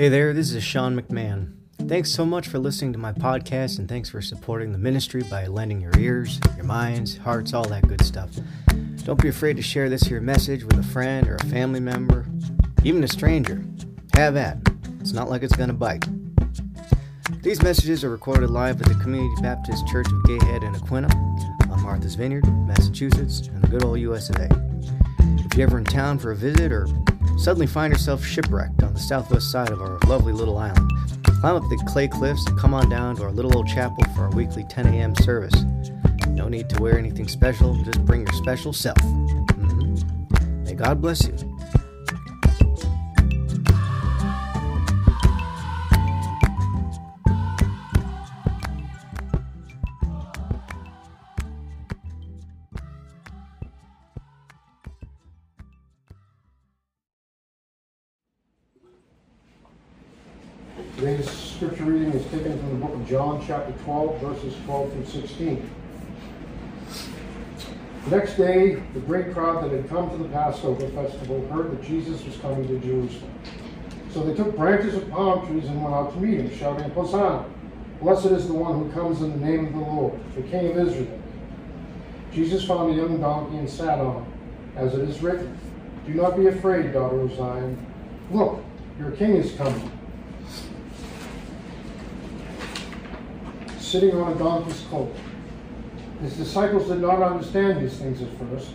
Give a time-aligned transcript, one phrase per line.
[0.00, 1.52] Hey there, this is Sean McMahon.
[1.86, 5.46] Thanks so much for listening to my podcast and thanks for supporting the ministry by
[5.46, 8.30] lending your ears, your minds, hearts, all that good stuff.
[9.04, 12.24] Don't be afraid to share this here message with a friend or a family member,
[12.82, 13.62] even a stranger.
[14.14, 14.56] Have at.
[15.00, 16.06] It's not like it's gonna bite.
[17.42, 21.82] These messages are recorded live at the Community Baptist Church of Gayhead in Aquinnah on
[21.82, 24.48] Martha's Vineyard, Massachusetts, and the good old US of A.
[25.44, 26.86] If you're ever in town for a visit or
[27.40, 30.90] suddenly find yourself shipwrecked on the southwest side of our lovely little island,
[31.40, 34.22] climb up the clay cliffs and come on down to our little old chapel for
[34.22, 35.14] our weekly 10 a.m.
[35.16, 35.64] service.
[36.28, 38.98] No need to wear anything special, just bring your special self.
[38.98, 40.64] Mhm.
[40.66, 41.49] May God bless you.
[61.00, 65.06] Today's scripture reading is taken from the book of John, chapter 12, verses 12 through
[65.06, 65.70] 16.
[68.04, 71.82] The next day, the great crowd that had come to the Passover festival heard that
[71.82, 73.32] Jesus was coming to Jerusalem.
[74.10, 77.46] So they took branches of palm trees and went out to meet him, shouting, Hosanna!
[78.02, 80.86] Blessed is the one who comes in the name of the Lord, the King of
[80.86, 81.18] Israel.
[82.30, 84.26] Jesus found a young donkey and sat on
[84.76, 85.58] it, as it is written,
[86.04, 87.86] Do not be afraid, daughter of Zion.
[88.30, 88.62] Look,
[88.98, 89.90] your king is coming
[93.90, 95.14] sitting on a donkey's colt.
[96.22, 98.72] His disciples did not understand these things at first,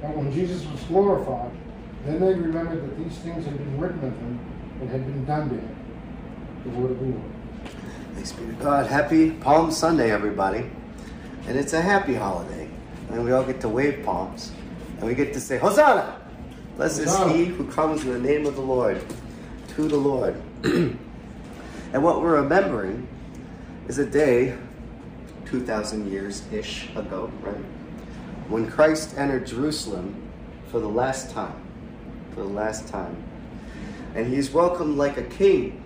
[0.00, 1.52] but when Jesus was glorified,
[2.04, 4.40] then they remembered that these things had been written of him
[4.80, 5.76] and had been done to him.
[6.64, 7.22] The word of the Lord.
[8.14, 8.86] Thanks be to God.
[8.86, 10.70] Happy Palm Sunday, everybody.
[11.46, 12.68] And it's a happy holiday.
[13.10, 14.52] And we all get to wave palms.
[14.98, 16.20] And we get to say, Hosanna!
[16.76, 19.04] Blessed is he who comes in the name of the Lord,
[19.74, 20.40] to the Lord.
[20.64, 20.98] and
[21.92, 23.08] what we're remembering
[23.88, 24.54] is a day,
[25.46, 27.56] 2,000 years ish ago, right?
[28.48, 30.14] When Christ entered Jerusalem
[30.70, 31.58] for the last time.
[32.34, 33.16] For the last time.
[34.14, 35.82] And he's welcomed like a king.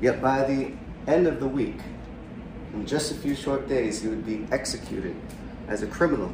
[0.00, 0.72] Yet by the
[1.06, 1.78] end of the week,
[2.74, 5.16] in just a few short days, he would be executed
[5.68, 6.32] as a criminal.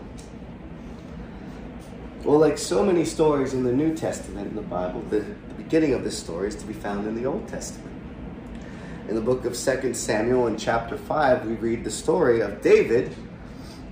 [2.24, 5.92] Well, like so many stories in the New Testament in the Bible, the, the beginning
[5.92, 7.93] of this story is to be found in the Old Testament.
[9.06, 13.14] In the book of 2 Samuel, in chapter 5, we read the story of David,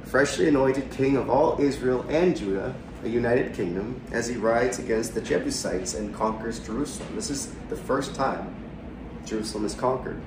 [0.05, 2.75] freshly anointed king of all Israel and Judah,
[3.05, 7.15] a united kingdom, as he rides against the Jebusites and conquers Jerusalem.
[7.15, 8.55] This is the first time
[9.27, 10.19] Jerusalem is conquered.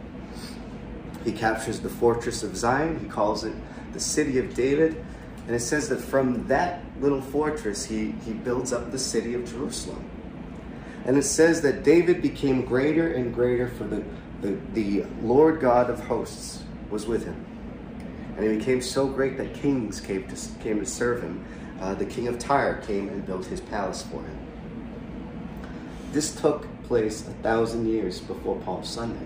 [1.23, 3.55] He captures the fortress of Zion, he calls it
[3.91, 5.03] the city of David,
[5.47, 9.49] and it says that from that little fortress he, he builds up the city of
[9.49, 10.07] Jerusalem.
[11.05, 14.03] And it says that David became greater and greater for the,
[14.41, 17.45] the, the Lord God of hosts was with him.
[18.37, 21.45] And he became so great that kings came to, came to serve him.
[21.79, 24.39] Uh, the king of Tyre came and built his palace for him.
[26.11, 29.25] This took place a thousand years before Palm Sunday.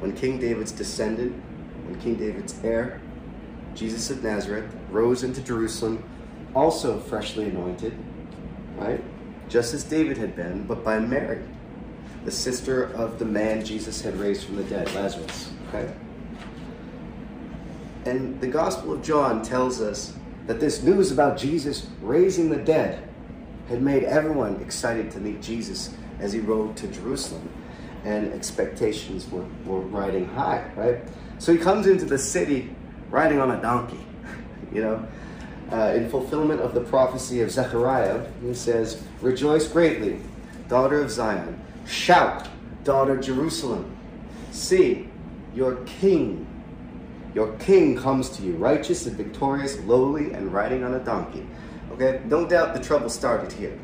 [0.00, 1.40] When King David's descendant,
[1.86, 3.00] when King David's heir,
[3.74, 6.02] Jesus of Nazareth, rose into Jerusalem,
[6.54, 7.96] also freshly anointed,
[8.76, 9.02] right?
[9.48, 11.42] Just as David had been, but by Mary,
[12.24, 15.92] the sister of the man Jesus had raised from the dead, Lazarus, okay?
[18.04, 20.14] And the Gospel of John tells us
[20.46, 23.08] that this news about Jesus raising the dead
[23.68, 27.48] had made everyone excited to meet Jesus as he rode to Jerusalem.
[28.04, 30.98] And expectations were, were riding high, right?
[31.38, 32.74] So he comes into the city
[33.10, 34.04] riding on a donkey,
[34.72, 35.06] you know,
[35.70, 38.26] uh, in fulfillment of the prophecy of Zechariah.
[38.44, 40.20] He says, Rejoice greatly,
[40.68, 41.61] daughter of Zion.
[41.86, 42.48] Shout,
[42.84, 43.96] daughter Jerusalem.
[44.50, 45.08] See,
[45.54, 46.46] your king
[47.34, 51.46] your king comes to you, righteous and victorious, lowly, and riding on a donkey.
[51.92, 52.20] Okay?
[52.28, 53.78] Don't doubt the trouble started here.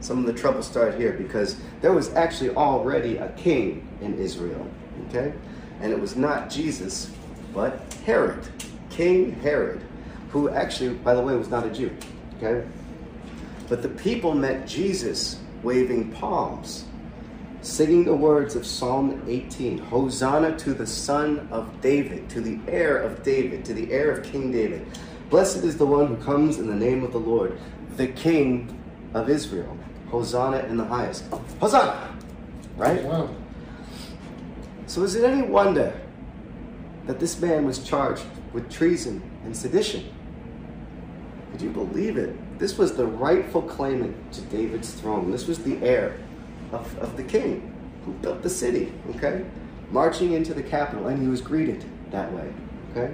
[0.00, 4.66] Some of the trouble started here because there was actually already a king in Israel.
[5.08, 5.34] Okay?
[5.80, 7.10] And it was not Jesus,
[7.52, 8.48] but Herod.
[8.88, 9.82] King Herod,
[10.30, 11.94] who actually, by the way, was not a Jew.
[12.36, 12.66] Okay?
[13.68, 16.86] But the people met Jesus waving palms
[17.66, 22.98] singing the words of Psalm 18 Hosanna to the Son of David, to the heir
[22.98, 24.86] of David, to the heir of King David.
[25.30, 27.58] Blessed is the one who comes in the name of the Lord,
[27.96, 28.80] the King
[29.14, 29.76] of Israel.
[30.10, 31.24] Hosanna in the highest.
[31.58, 32.16] Hosanna!
[32.76, 33.02] Right?
[33.02, 33.34] Wow.
[34.86, 36.00] So is it any wonder
[37.06, 40.08] that this man was charged with treason and sedition?
[41.50, 42.58] Could you believe it?
[42.60, 45.32] This was the rightful claimant to David's throne.
[45.32, 46.16] This was the heir
[46.72, 47.72] of, of the king.
[48.06, 49.44] who built the city, okay?
[49.90, 52.52] Marching into the capital, and he was greeted that way,
[52.92, 53.12] okay?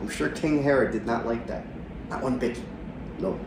[0.00, 1.64] I'm sure King Herod did not like that.
[2.10, 2.60] Not one bit.
[3.20, 3.38] No.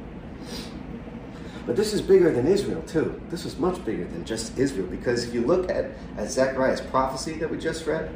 [1.66, 3.22] But this is bigger than Israel, too.
[3.30, 7.34] This is much bigger than just Israel, because if you look at, at Zechariah's prophecy
[7.34, 8.10] that we just read,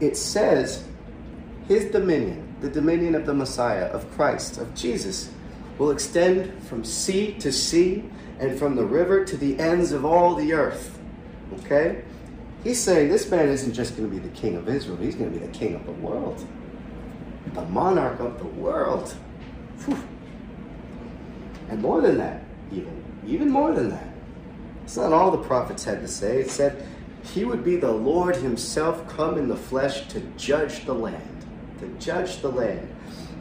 [0.00, 0.84] it says
[1.68, 5.30] his dominion, the dominion of the Messiah, of Christ, of Jesus,
[5.78, 8.04] will extend from sea to sea
[8.38, 10.98] and from the river to the ends of all the earth.
[11.60, 12.02] Okay?
[12.62, 15.32] He's saying this man isn't just going to be the king of Israel, he's going
[15.32, 16.44] to be the king of the world,
[17.52, 19.14] the monarch of the world.
[19.84, 19.98] Whew.
[21.68, 22.42] And more than that,
[22.72, 24.14] even, even more than that.
[24.84, 26.40] It's not all the prophets had to say.
[26.40, 26.86] It said
[27.22, 31.46] he would be the Lord himself come in the flesh to judge the land.
[31.80, 32.94] To judge the land.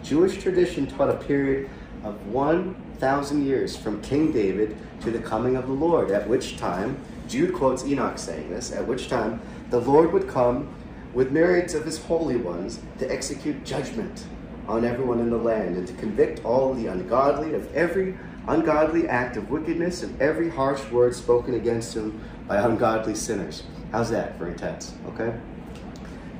[0.03, 1.69] Jewish tradition taught a period
[2.03, 6.97] of 1,000 years from King David to the coming of the Lord, at which time,
[7.27, 10.73] Jude quotes Enoch saying this, at which time the Lord would come
[11.13, 14.25] with myriads of his holy ones to execute judgment
[14.67, 18.17] on everyone in the land and to convict all the ungodly of every
[18.47, 23.63] ungodly act of wickedness and every harsh word spoken against him by ungodly sinners.
[23.91, 24.93] How's that for intense?
[25.09, 25.33] Okay?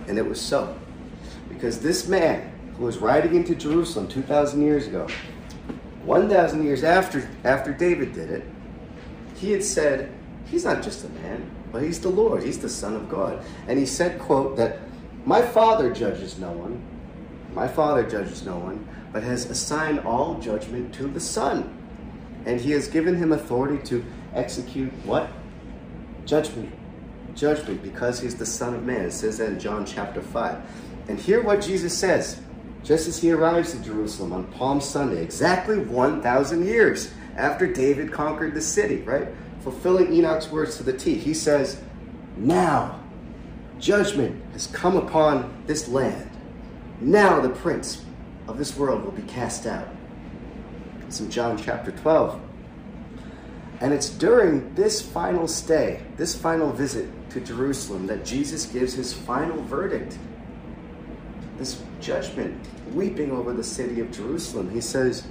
[0.08, 0.78] And it was so.
[1.48, 5.08] Because this man who was riding into Jerusalem 2,000 years ago
[6.06, 8.44] 1,000 years after, after David did it,
[9.36, 10.12] he had said,
[10.46, 12.44] he's not just a man, but he's the Lord.
[12.44, 13.44] He's the Son of God.
[13.68, 14.80] And he said, quote, that
[15.26, 16.82] my Father judges no one.
[17.54, 21.78] My Father judges no one, but has assigned all judgment to the Son.
[22.46, 24.04] And he has given him authority to
[24.34, 25.30] execute what?
[26.26, 26.74] Judgment.
[27.36, 29.06] Judgment, because he's the Son of Man.
[29.06, 30.62] It says that in John chapter 5.
[31.08, 32.40] And hear what Jesus says
[32.84, 38.54] just as he arrives in Jerusalem on Palm Sunday, exactly 1,000 years after David conquered
[38.54, 39.30] the city, right?
[39.62, 41.16] Fulfilling Enoch's words to the T.
[41.16, 41.82] He says,
[42.38, 43.00] Now
[43.80, 46.30] judgment has come upon this land.
[47.00, 48.04] Now the prince
[48.48, 49.88] of this world will be cast out.
[51.08, 52.40] It's in John chapter 12.
[53.82, 59.14] And it's during this final stay, this final visit to Jerusalem, that Jesus gives his
[59.14, 60.18] final verdict.
[61.58, 62.60] This judgment
[62.94, 64.70] weeping over the city of Jerusalem.
[64.72, 65.26] He says,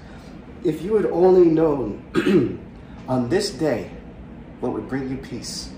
[0.65, 2.61] If you had only known
[3.09, 3.91] on this day
[4.61, 5.73] what would bring you peace,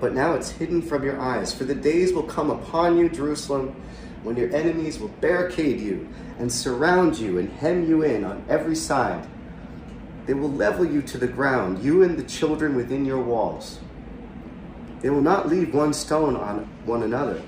[0.00, 1.52] but now it's hidden from your eyes.
[1.54, 3.74] For the days will come upon you, Jerusalem,
[4.22, 6.08] when your enemies will barricade you
[6.38, 9.26] and surround you and hem you in on every side.
[10.26, 13.78] They will level you to the ground, you and the children within your walls.
[15.00, 17.40] They will not leave one stone on one another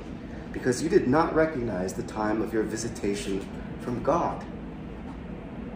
[0.59, 3.47] because you did not recognize the time of your visitation
[3.81, 4.45] from God.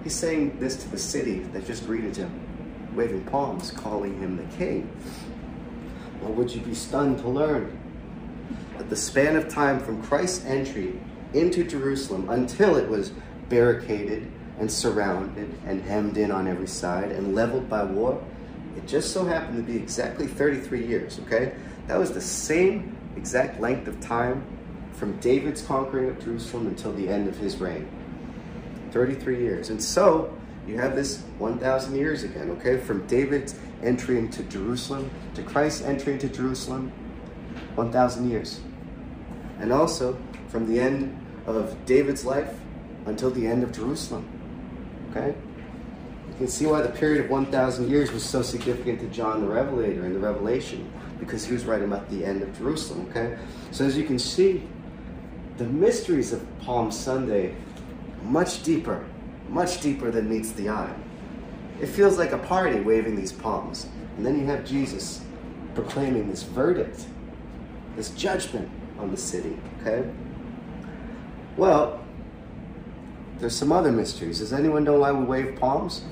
[0.03, 2.33] He's saying this to the city that just greeted him,
[2.93, 4.91] waving palms, calling him the king.
[6.25, 7.79] Or would you be stunned to learn
[8.77, 10.99] that the span of time from Christ's entry
[11.33, 13.13] into Jerusalem until it was
[13.49, 14.29] barricaded
[14.59, 18.21] and surrounded and hemmed in on every side and leveled by war,
[18.77, 21.55] it just so happened to be exactly 33 years, okay?
[21.87, 24.45] That was the same exact length of time
[24.93, 27.89] from David's conquering of Jerusalem until the end of his reign.
[28.93, 29.71] 33 years.
[29.71, 30.37] And so
[30.67, 32.79] you have this 1,000 years again, okay?
[32.79, 36.93] From David's entry into Jerusalem to Christ's entry into Jerusalem,
[37.75, 38.61] 1,000 years.
[39.59, 40.17] And also
[40.49, 42.55] from the end of David's life
[43.07, 44.29] until the end of Jerusalem,
[45.11, 45.35] okay?
[46.29, 49.49] You can see why the period of 1,000 years was so significant to John the
[49.49, 53.39] Revelator in the Revelation, because he was writing about the end of Jerusalem, okay?
[53.71, 54.63] So as you can see,
[55.63, 57.55] the mysteries of Palm Sunday
[58.25, 59.05] much deeper,
[59.49, 60.93] much deeper than meets the eye.
[61.81, 63.87] It feels like a party waving these palms.
[64.17, 65.23] And then you have Jesus
[65.75, 67.07] proclaiming this verdict,
[67.95, 70.09] this judgment on the city, okay?
[71.57, 72.01] Well,
[73.39, 74.41] there's some other mysteries.
[74.41, 76.03] Does anyone know why we wave palms?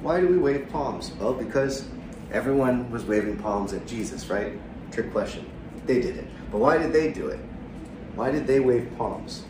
[0.00, 1.10] Why do we wave palms?
[1.20, 1.86] Well, because
[2.30, 4.52] everyone was waving palms at Jesus, right?
[4.92, 5.44] Trick question.
[5.86, 6.26] They did it.
[6.52, 7.40] But why did they do it?
[8.14, 9.44] Why did they wave palms?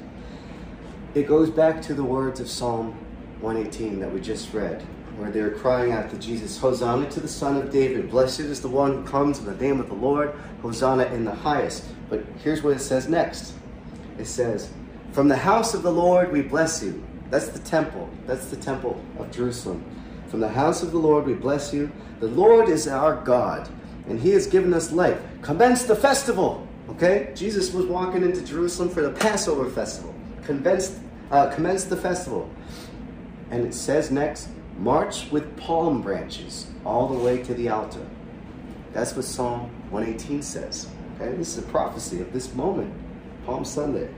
[1.15, 2.93] It goes back to the words of Psalm
[3.41, 4.81] 118 that we just read,
[5.17, 8.11] where they're crying out to Jesus, Hosanna to the Son of David.
[8.11, 10.35] Blessed is the one who comes in the name of the Lord.
[10.63, 11.85] Hosanna in the highest.
[12.09, 13.55] But here's what it says next.
[14.19, 14.71] It says,
[15.11, 17.03] From the house of the Lord we bless you.
[17.31, 18.09] That's the temple.
[18.27, 19.85] That's the temple of Jerusalem.
[20.29, 21.91] From the house of the Lord we bless you.
[22.21, 23.69] The Lord is our God,
[24.07, 25.21] and he has given us life.
[25.43, 26.67] Commence the festival.
[26.91, 27.33] Okay?
[27.35, 30.15] Jesus was walking into Jerusalem for the Passover festival.
[30.45, 30.99] Commenced,
[31.31, 32.51] uh, commenced the festival.
[33.51, 34.49] And it says next,
[34.79, 38.07] march with palm branches all the way to the altar.
[38.93, 40.89] That's what Psalm 118 says.
[41.17, 42.93] Okay, this is a prophecy of this moment,
[43.47, 44.09] Palm Sunday.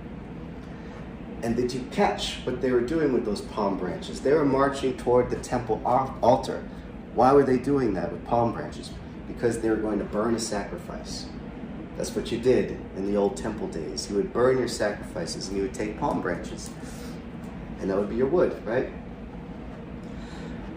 [1.43, 4.21] And did you catch what they were doing with those palm branches?
[4.21, 6.67] They were marching toward the temple altar.
[7.15, 8.91] Why were they doing that with palm branches?
[9.29, 11.27] Because they were going to burn a sacrifice.
[11.97, 14.11] That's what you did in the old temple days.
[14.11, 16.71] You would burn your sacrifices and you would take palm branches.
[17.81, 18.91] And that would be your wood, right?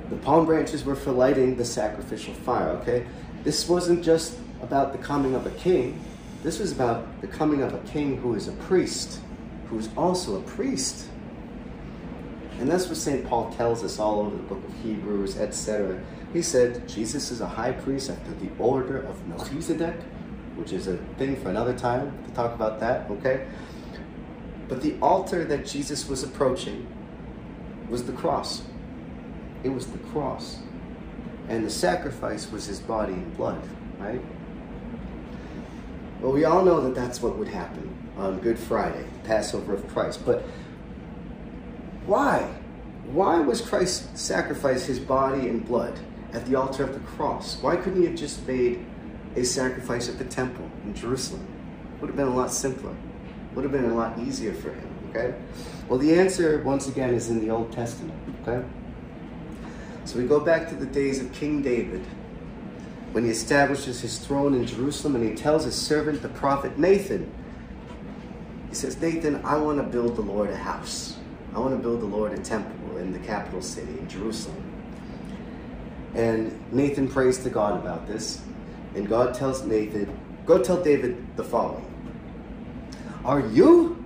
[0.10, 3.06] The palm branches were for lighting the sacrificial fire, okay?
[3.44, 6.00] This wasn't just about the coming of a king.
[6.44, 9.20] This was about the coming of a king who is a priest,
[9.70, 11.08] who is also a priest.
[12.60, 13.28] And that's what St.
[13.28, 16.02] Paul tells us all over the book of Hebrews, etc.
[16.34, 19.96] He said Jesus is a high priest after the order of Melchizedek,
[20.58, 23.48] which is a thing for another time to talk about that, okay?
[24.68, 26.88] But the altar that Jesus was approaching
[27.90, 28.64] was the cross.
[29.64, 30.60] It was the cross.
[31.48, 33.62] And the sacrifice was his body and blood,
[34.00, 34.22] right?
[36.22, 40.26] Well, we all know that that's what would happen on Good Friday, Passover of Christ.
[40.26, 40.44] But
[42.06, 42.50] why?
[43.06, 45.98] Why was Christ sacrifice his body and blood
[46.34, 47.58] at the altar of the cross?
[47.62, 48.86] Why couldn't he have just made
[49.38, 51.46] a sacrifice at the temple in Jerusalem?
[52.02, 52.96] Would have been a lot simpler.
[53.56, 55.36] Would have been a lot easier for him, okay?
[55.88, 58.66] Well, the answer, once again, is in the Old Testament, okay?
[60.06, 62.06] So we go back to the days of King David
[63.12, 67.32] when he establishes his throne in Jerusalem and he tells his servant, the prophet Nathan,
[68.70, 71.18] he says, Nathan, I want to build the Lord a house.
[71.56, 74.62] I want to build the Lord a temple in the capital city, in Jerusalem.
[76.14, 78.42] And Nathan prays to God about this.
[78.98, 81.86] And God tells Nathan, Go tell David the following
[83.24, 84.04] Are you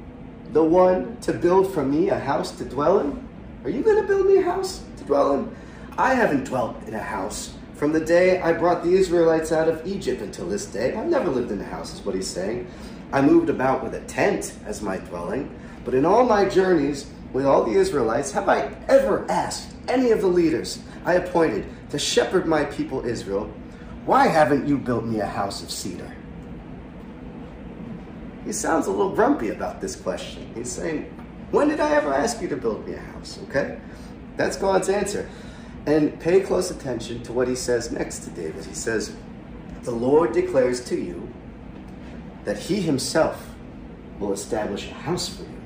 [0.51, 3.27] the one to build for me a house to dwell in?
[3.63, 5.55] Are you going to build me a house to dwell in?
[5.97, 9.87] I haven't dwelt in a house from the day I brought the Israelites out of
[9.87, 10.93] Egypt until this day.
[10.93, 12.67] I've never lived in a house, is what he's saying.
[13.13, 17.45] I moved about with a tent as my dwelling, but in all my journeys with
[17.45, 22.45] all the Israelites, have I ever asked any of the leaders I appointed to shepherd
[22.45, 23.51] my people Israel,
[24.05, 26.15] why haven't you built me a house of cedar?
[28.45, 30.51] He sounds a little grumpy about this question.
[30.55, 31.03] He's saying,
[31.51, 33.39] when did I ever ask you to build me a house?
[33.49, 33.79] Okay?
[34.37, 35.29] That's God's answer.
[35.85, 38.65] And pay close attention to what he says next to David.
[38.65, 39.15] He says,
[39.83, 41.31] The Lord declares to you
[42.45, 43.49] that he himself
[44.19, 45.61] will establish a house for you.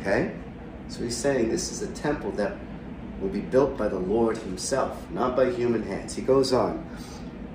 [0.00, 0.32] Okay?
[0.88, 2.56] So he's saying this is a temple that
[3.20, 6.14] will be built by the Lord himself, not by human hands.
[6.14, 6.86] He goes on.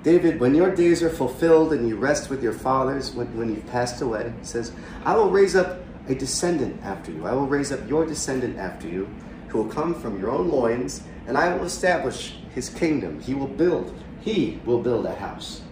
[0.02, 3.66] David, when your days are fulfilled and you rest with your fathers, when, when you've
[3.68, 4.72] passed away, says,
[5.04, 7.24] I will raise up a descendant after you.
[7.26, 9.08] I will raise up your descendant after you,
[9.48, 13.20] who will come from your own loins, and I will establish his kingdom.
[13.20, 15.62] He will build, he will build a house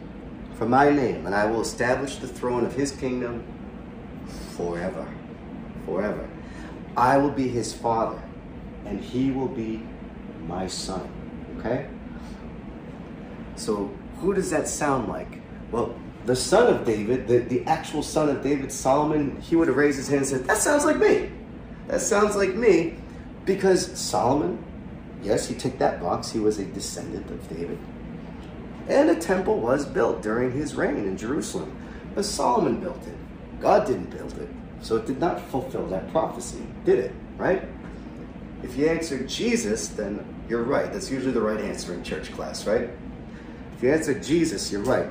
[0.60, 3.42] for my name, and I will establish the throne of his kingdom
[4.58, 5.08] forever.
[5.86, 6.28] Forever.
[6.98, 8.22] I will be his father,
[8.84, 9.82] and he will be
[10.46, 11.10] my son.
[11.56, 11.88] Okay?
[13.56, 15.40] So, who does that sound like?
[15.72, 15.94] Well,
[16.26, 19.98] the son of David, the, the actual son of David, Solomon, he would have raised
[19.98, 21.30] his hand and said, That sounds like me.
[21.88, 22.96] That sounds like me.
[23.46, 24.62] Because Solomon,
[25.22, 26.30] yes, he ticked that box.
[26.30, 27.78] He was a descendant of David.
[28.88, 31.76] And a temple was built during his reign in Jerusalem.
[32.14, 33.60] But Solomon built it.
[33.60, 34.48] God didn't build it.
[34.82, 37.12] So it did not fulfill that prophecy, did it?
[37.36, 37.62] Right?
[38.62, 40.92] If you answered Jesus, then you're right.
[40.92, 42.90] That's usually the right answer in church class, right?
[43.80, 45.06] If you answered Jesus, you're right.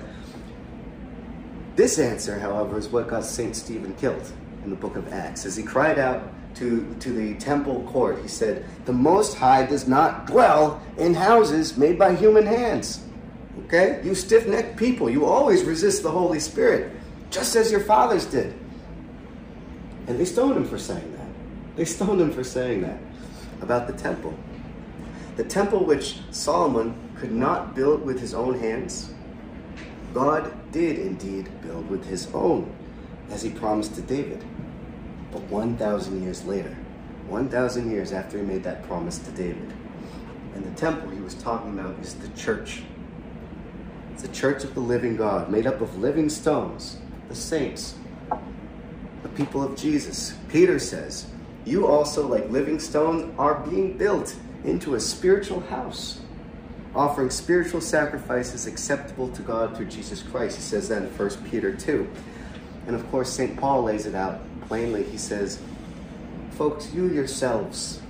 [1.75, 3.55] This answer, however, is what got St.
[3.55, 4.31] Stephen killed
[4.63, 5.43] in the book of Acts.
[5.47, 6.21] As he cried out
[6.57, 11.77] to, to the temple court, he said, The Most High does not dwell in houses
[11.77, 13.03] made by human hands.
[13.65, 14.01] Okay?
[14.03, 16.95] You stiff necked people, you always resist the Holy Spirit,
[17.31, 18.53] just as your fathers did.
[20.05, 21.75] And they stoned him for saying that.
[21.75, 22.99] They stoned him for saying that
[23.63, 24.37] about the temple.
[25.37, 29.13] The temple which Solomon could not build with his own hands,
[30.13, 32.73] God did indeed build with his own,
[33.29, 34.43] as he promised to David.
[35.31, 36.75] But 1,000 years later,
[37.27, 39.71] 1,000 years after he made that promise to David,
[40.55, 42.83] and the temple he was talking about is the church.
[44.13, 46.97] It's the church of the living God, made up of living stones,
[47.27, 47.95] the saints,
[49.21, 50.33] the people of Jesus.
[50.47, 51.27] Peter says,
[51.65, 56.21] You also, like living stones, are being built into a spiritual house,
[56.95, 60.55] offering spiritual sacrifices acceptable to God through Jesus Christ.
[60.55, 62.09] He says that in 1 Peter 2.
[62.87, 63.57] And of course, St.
[63.57, 65.03] Paul lays it out plainly.
[65.03, 65.61] He says,
[66.51, 68.01] Folks, you yourselves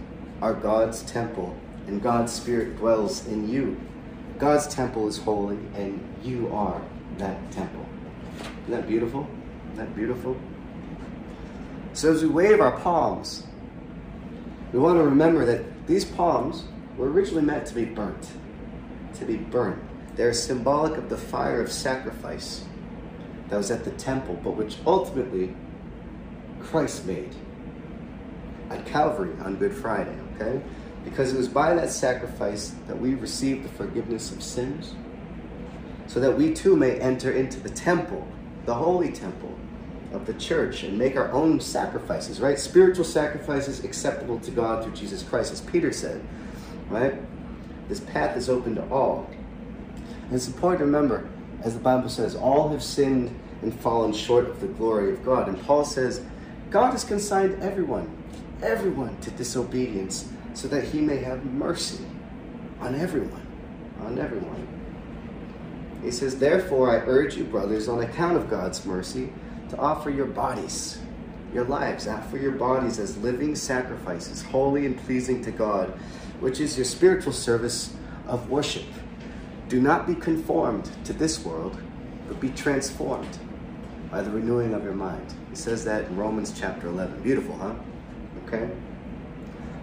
[0.41, 1.55] are God's temple,
[1.87, 3.79] and God's Spirit dwells in you.
[4.37, 6.81] God's temple is holy, and you are
[7.17, 7.85] that temple.
[8.63, 9.27] Isn't that beautiful?
[9.73, 10.37] Isn't that beautiful?
[11.93, 13.45] So as we wave our palms,
[14.71, 16.63] we want to remember that these palms
[16.97, 18.29] were originally meant to be burnt.
[19.19, 19.83] To be burnt.
[20.15, 22.63] They're symbolic of the fire of sacrifice
[23.49, 25.53] that was at the temple, but which ultimately
[26.61, 27.35] Christ made
[28.69, 30.61] at Calvary on Good Friday, okay?
[31.03, 34.93] Because it was by that sacrifice that we received the forgiveness of sins,
[36.07, 38.27] so that we too may enter into the temple,
[38.65, 39.57] the holy temple
[40.13, 42.57] of the church, and make our own sacrifices, right?
[42.57, 46.21] Spiritual sacrifices acceptable to God through Jesus Christ, as Peter said,
[46.89, 47.15] right?
[47.89, 49.29] This path is open to all.
[50.23, 51.27] And it's important to remember,
[51.63, 55.49] as the Bible says, all have sinned and fallen short of the glory of God.
[55.49, 56.21] And Paul says,
[56.69, 58.15] God has consigned everyone,
[58.61, 62.05] everyone to disobedience so that he may have mercy
[62.79, 63.45] on everyone,
[64.01, 64.67] on everyone.
[66.03, 69.33] He says, Therefore, I urge you, brothers, on account of God's mercy,
[69.69, 70.99] to offer your bodies,
[71.53, 75.97] your lives, offer your bodies as living sacrifices, holy and pleasing to God,
[76.39, 77.93] which is your spiritual service
[78.27, 78.85] of worship.
[79.67, 81.79] Do not be conformed to this world,
[82.27, 83.37] but be transformed
[84.09, 85.33] by the renewing of your mind.
[85.49, 87.21] He says that in Romans chapter 11.
[87.21, 87.75] Beautiful, huh?
[88.47, 88.69] Okay?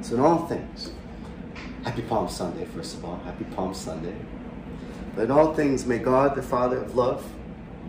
[0.00, 0.92] So, in all things,
[1.84, 3.18] happy Palm Sunday, first of all.
[3.24, 4.16] Happy Palm Sunday.
[5.14, 7.24] But in all things, may God, the Father of love,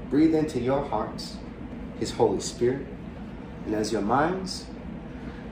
[0.09, 1.37] breathe into your hearts
[1.99, 2.85] His Holy Spirit.
[3.65, 4.65] And as your minds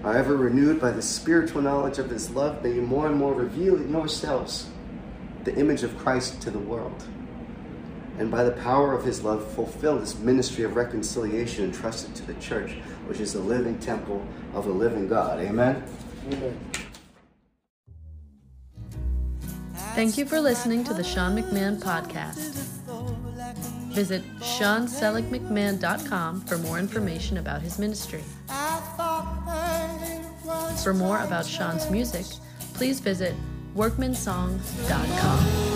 [0.05, 3.33] are ever renewed by the spiritual knowledge of His love, may you more and more
[3.33, 4.69] reveal in yourselves
[5.43, 7.03] the image of Christ to the world.
[8.19, 12.35] And by the power of His love, fulfill this ministry of reconciliation entrusted to the
[12.35, 12.73] church,
[13.07, 15.39] which is the living temple of the living God.
[15.39, 15.83] Amen.
[16.31, 16.59] Amen.
[19.95, 22.51] Thank you for listening to the Sean McMahon podcast.
[23.93, 28.21] Visit SeanSeligMcMahon.com for more information about his ministry.
[30.83, 32.25] For more about Sean's music,
[32.73, 33.33] please visit
[33.75, 35.74] workmansong.com.